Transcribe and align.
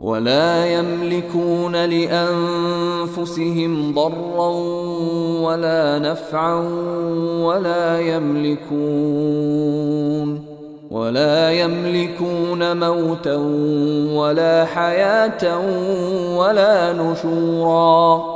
ولا 0.00 0.66
يملكون 0.66 1.76
لأنفسهم 1.84 3.32
ضرا 3.94 4.48
ولا 5.40 5.98
نفعا 5.98 6.54
ولا 7.40 8.00
يملكون 8.00 9.56
ولا 10.90 11.50
يملكون 11.50 12.80
موتا 12.80 13.36
ولا 14.14 14.64
حياة 14.64 15.58
ولا 16.36 16.92
نشورا 16.92 18.35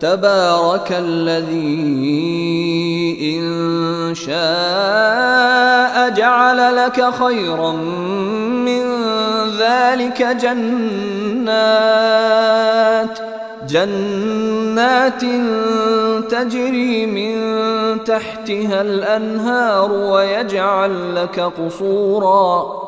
تبارك 0.00 0.92
الذي 0.98 1.88
إن 3.38 4.14
شاء 4.14 6.10
جعل 6.10 6.76
لك 6.76 7.10
خيرا 7.10 7.72
من 7.72 8.82
ذلك 9.58 10.22
جنات 10.22 11.58
جنات 13.68 15.22
تجري 16.30 17.06
من 17.06 17.34
تحتها 18.04 18.80
الأنهار 18.80 19.92
ويجعل 19.92 21.14
لك 21.14 21.40
قصورا. 21.40 22.87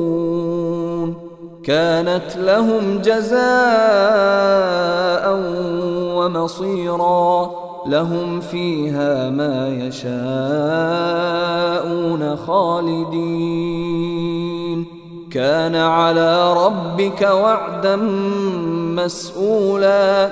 كانت 1.63 2.37
لهم 2.37 3.01
جزاء 3.01 3.41
ومصيرا 6.15 7.51
لهم 7.85 8.39
فيها 8.39 9.29
ما 9.29 9.67
يشاءون 9.67 10.15
خالدين. 12.35 13.81
كان 15.31 15.75
على 15.75 16.53
ربك 16.53 17.21
وعدا 17.21 17.95
مسؤولا. 18.95 20.31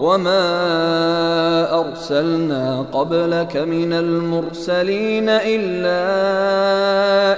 وما 0.00 1.80
ارسلنا 1.80 2.84
قبلك 2.92 3.56
من 3.56 3.92
المرسلين 3.92 5.28
الا 5.28 6.04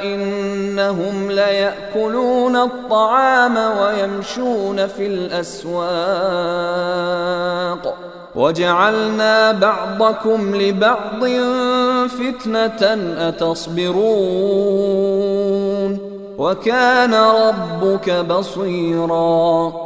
انهم 0.04 1.30
لياكلون 1.30 2.56
الطعام 2.56 3.56
ويمشون 3.56 4.86
في 4.86 5.06
الاسواق 5.06 5.76
وجعلنا 8.34 9.52
بعضكم 9.52 10.56
لبعض 10.56 11.24
فتنه 12.08 12.82
اتصبرون 13.28 14.66
وكان 16.38 17.14
ربك 17.14 18.10
بصيرا 18.10 19.85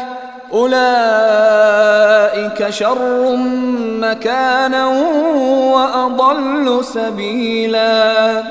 أولئك 0.53 0.79
شر 2.69 3.35
مكانا 4.01 4.87
وأضل 5.73 6.85
سبيلا. 6.85 8.43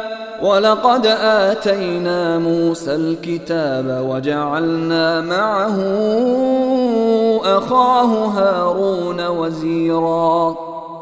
ولقد 0.43 1.07
آتينا 1.23 2.39
موسى 2.39 2.95
الكتاب 2.95 4.07
وجعلنا 4.09 5.21
معه 5.21 5.79
أخاه 7.45 8.25
هارون 8.27 9.27
وزيرا. 9.27 10.70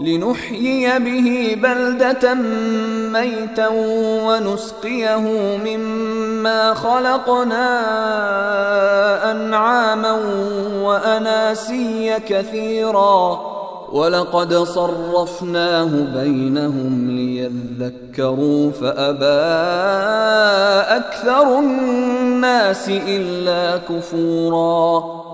لنحيي 0.00 0.98
به 0.98 1.58
بلدة 1.62 2.34
ميتا 3.12 3.68
ونسقيه 4.26 5.16
مما 5.64 6.74
خلقنا 6.74 7.70
أنعاما 9.30 10.20
وأناسيا 10.82 12.18
كثيرا. 12.18 13.40
ولقد 13.92 14.54
صرفناه 14.54 15.90
بينهم 16.14 17.10
ليذكروا 17.10 18.70
فأبى 18.70 19.24
أكثر 20.96 21.58
الناس 21.58 22.88
إلا 22.88 23.76
كفوراً. 23.76 25.27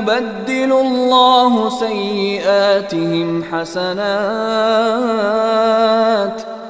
يبدل 0.00 0.72
الله 0.72 1.68
سيئاتهم 1.68 3.44
حسنات 3.44 4.00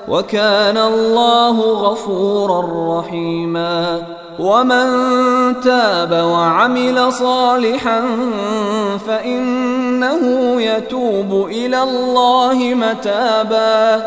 وكان 0.09 0.77
الله 0.77 1.61
غفورا 1.61 2.99
رحيما 2.99 4.03
ومن 4.39 4.87
تاب 5.61 6.13
وعمل 6.13 7.13
صالحا 7.13 8.03
فإنه 9.07 10.23
يتوب 10.63 11.47
إلى 11.47 11.83
الله 11.83 12.55
متابا 12.75 14.07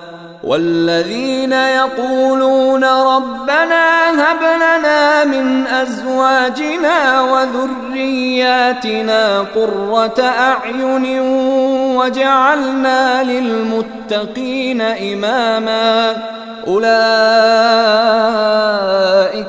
والذين 0.43 1.53
يقولون 1.53 2.83
ربنا 2.83 4.09
هب 4.09 4.41
لنا 4.55 5.23
من 5.23 5.67
أزواجنا 5.67 7.21
وذرياتنا 7.21 8.81
قرة 9.39 10.21
أعين 10.21 11.19
وجعلنا 11.97 13.23
للمتقين 13.23 14.81
إماما 14.81 16.15
أولئك 16.67 16.91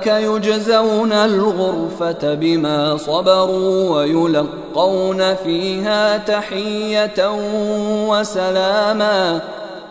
يجزون 0.07 1.13
الغرفة 1.13 2.35
بما 2.35 2.97
صبروا 2.97 3.97
ويلقون 3.97 5.35
فيها 5.35 6.17
تحية 6.17 7.31
وسلاما 8.09 9.41